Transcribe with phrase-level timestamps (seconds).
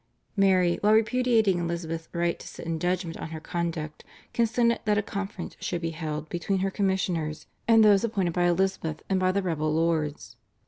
[0.35, 5.03] Mary, while repudiating Elizabeth's right to sit in judgment on her conduct, consented that a
[5.03, 9.43] conference should be held between her commissioners and those appointed by Elizabeth and by the
[9.43, 10.37] rebel lords.